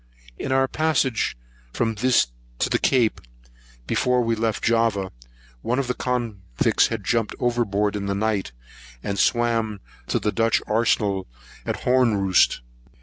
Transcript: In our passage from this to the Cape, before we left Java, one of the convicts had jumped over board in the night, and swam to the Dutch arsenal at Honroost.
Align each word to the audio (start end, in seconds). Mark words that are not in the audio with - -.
In 0.39 0.51
our 0.51 0.67
passage 0.67 1.37
from 1.73 1.93
this 1.93 2.25
to 2.57 2.71
the 2.71 2.79
Cape, 2.79 3.21
before 3.85 4.23
we 4.23 4.33
left 4.33 4.63
Java, 4.63 5.11
one 5.61 5.77
of 5.77 5.85
the 5.85 5.93
convicts 5.93 6.87
had 6.87 7.03
jumped 7.03 7.35
over 7.39 7.63
board 7.63 7.95
in 7.95 8.07
the 8.07 8.15
night, 8.15 8.51
and 9.03 9.19
swam 9.19 9.79
to 10.07 10.17
the 10.17 10.31
Dutch 10.31 10.59
arsenal 10.67 11.27
at 11.67 11.81
Honroost. 11.83 12.61